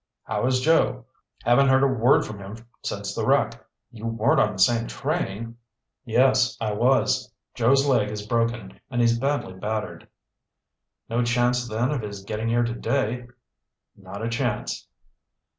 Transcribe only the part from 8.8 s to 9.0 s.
and